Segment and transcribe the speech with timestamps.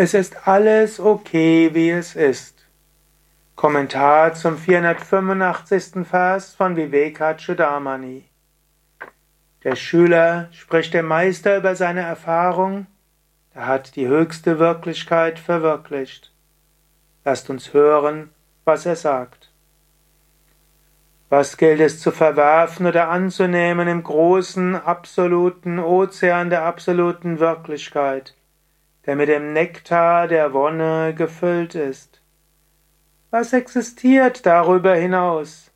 [0.00, 2.64] Es ist alles okay, wie es ist.
[3.56, 6.06] Kommentar zum 485.
[6.06, 8.28] Vers von Vivekachudamani.
[9.64, 12.86] Der Schüler spricht dem Meister über seine Erfahrung,
[13.52, 16.32] er hat die höchste Wirklichkeit verwirklicht.
[17.24, 18.30] Lasst uns hören,
[18.64, 19.50] was er sagt.
[21.28, 28.37] Was gilt es zu verwerfen oder anzunehmen im großen, absoluten Ozean der absoluten Wirklichkeit?
[29.08, 32.20] Der mit dem Nektar der Wonne gefüllt ist.
[33.30, 35.70] Was existiert darüber hinaus?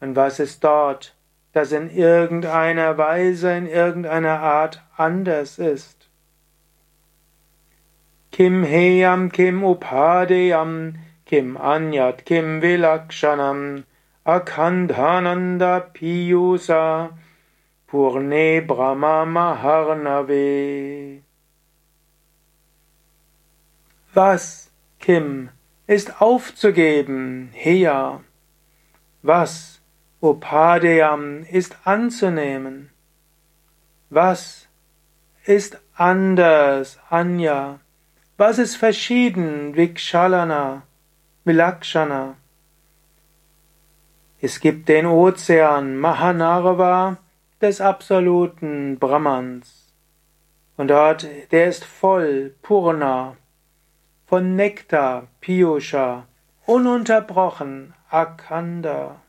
[0.00, 1.16] Und was ist dort,
[1.54, 6.10] das in irgendeiner Weise, in irgendeiner Art anders ist?
[8.32, 13.84] Kim heyam kim upadeyam kim anyat kim vilakshanam
[14.26, 17.16] akandhananda piyusa
[17.86, 21.22] purne brahma maharnave
[24.18, 25.50] was, Kim,
[25.86, 28.20] ist aufzugeben, Heya?
[29.22, 29.80] Was,
[30.20, 32.90] Upadeyam, ist anzunehmen?
[34.10, 34.66] Was
[35.44, 37.78] ist anders, Anya?
[38.36, 40.82] Was ist verschieden, Vikshalana,
[41.44, 42.34] Vilakshana?
[44.40, 47.18] Es gibt den Ozean Mahanarva
[47.60, 49.92] des absoluten Brahmans.
[50.76, 53.36] Und dort, der ist voll, Purna,
[54.28, 56.26] von Nektar, Piyusha,
[56.66, 59.22] ununterbrochen, Akanda.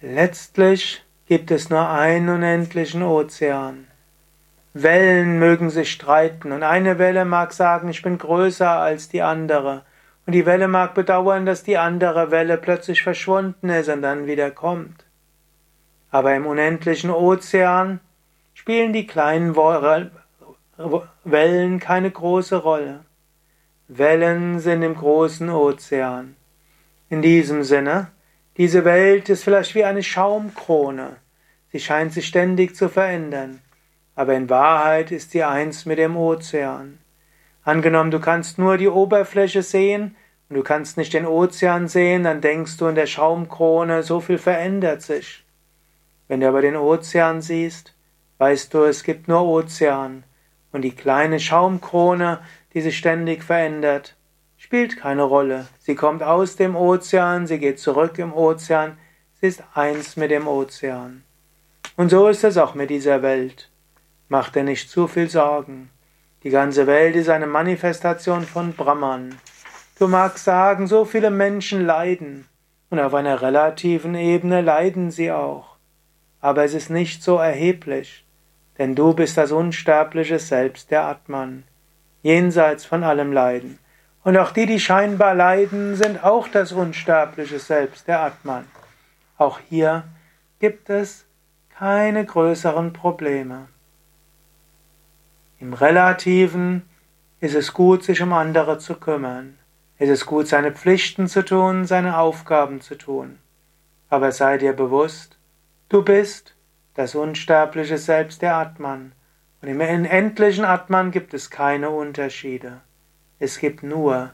[0.00, 3.86] Letztlich gibt es nur einen unendlichen Ozean.
[4.72, 9.84] Wellen mögen sich streiten und eine Welle mag sagen, ich bin größer als die andere.
[10.26, 14.50] Und die Welle mag bedauern, dass die andere Welle plötzlich verschwunden ist und dann wieder
[14.50, 15.04] kommt.
[16.10, 18.00] Aber im unendlichen Ozean
[18.54, 20.10] spielen die kleinen Wellen
[21.80, 23.04] keine große Rolle.
[23.88, 26.36] Wellen sind im großen Ozean.
[27.10, 28.10] In diesem Sinne,
[28.56, 31.16] diese Welt ist vielleicht wie eine Schaumkrone.
[31.70, 33.60] Sie scheint sich ständig zu verändern.
[34.14, 36.98] Aber in Wahrheit ist sie eins mit dem Ozean.
[37.64, 40.16] Angenommen, du kannst nur die Oberfläche sehen
[40.48, 44.38] und du kannst nicht den Ozean sehen, dann denkst du in der Schaumkrone, so viel
[44.38, 45.44] verändert sich.
[46.28, 47.94] Wenn du aber den Ozean siehst,
[48.38, 50.24] Weißt du, es gibt nur Ozean
[50.72, 52.40] und die kleine Schaumkrone,
[52.72, 54.16] die sich ständig verändert,
[54.56, 55.68] spielt keine Rolle.
[55.78, 58.98] Sie kommt aus dem Ozean, sie geht zurück im Ozean,
[59.40, 61.22] sie ist eins mit dem Ozean.
[61.96, 63.70] Und so ist es auch mit dieser Welt.
[64.28, 65.90] Mach dir nicht zu viel Sorgen.
[66.42, 69.38] Die ganze Welt ist eine Manifestation von Brahman.
[69.96, 72.48] Du magst sagen, so viele Menschen leiden,
[72.90, 75.76] und auf einer relativen Ebene leiden sie auch.
[76.40, 78.23] Aber es ist nicht so erheblich
[78.78, 81.64] denn du bist das unsterbliche Selbst der Atman,
[82.22, 83.78] jenseits von allem Leiden.
[84.24, 88.64] Und auch die, die scheinbar leiden, sind auch das unsterbliche Selbst der Atman.
[89.36, 90.04] Auch hier
[90.60, 91.26] gibt es
[91.76, 93.68] keine größeren Probleme.
[95.60, 96.82] Im Relativen
[97.40, 99.58] ist es gut, sich um andere zu kümmern.
[99.98, 103.38] Es ist gut, seine Pflichten zu tun, seine Aufgaben zu tun.
[104.08, 105.36] Aber sei dir bewusst,
[105.88, 106.53] du bist
[106.94, 109.12] das unsterbliche Selbst der Atman.
[109.60, 112.80] Und im endlichen Atman gibt es keine Unterschiede.
[113.38, 114.30] Es gibt nur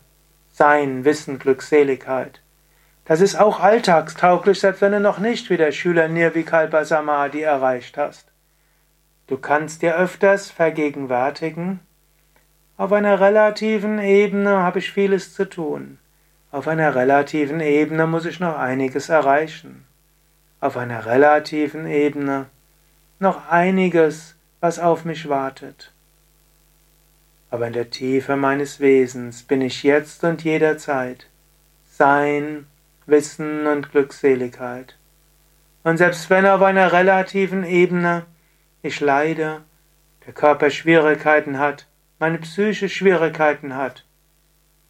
[0.53, 2.41] Sein, Wissen, Glückseligkeit.
[3.05, 7.97] Das ist auch alltagstauglich, selbst wenn du noch nicht wie der Schüler Nirvikalpa Samadhi erreicht
[7.97, 8.27] hast.
[9.27, 11.81] Du kannst dir öfters vergegenwärtigen,
[12.77, 15.99] auf einer relativen Ebene habe ich vieles zu tun.
[16.51, 19.87] Auf einer relativen Ebene muss ich noch einiges erreichen
[20.61, 22.47] auf einer relativen Ebene
[23.19, 25.93] noch einiges, was auf mich wartet.
[27.51, 31.27] Aber in der Tiefe meines Wesens bin ich jetzt und jederzeit
[31.91, 32.67] Sein,
[33.07, 34.97] Wissen und Glückseligkeit.
[35.83, 38.27] Und selbst wenn auf einer relativen Ebene
[38.83, 39.63] ich leide,
[40.27, 41.87] der Körper Schwierigkeiten hat,
[42.19, 44.05] meine Psyche Schwierigkeiten hat,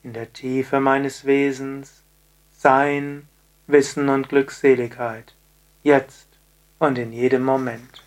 [0.03, 2.03] in der Tiefe meines Wesens
[2.53, 3.29] Sein,
[3.67, 5.35] Wissen und Glückseligkeit
[5.83, 6.29] jetzt
[6.79, 8.03] und in jedem Moment.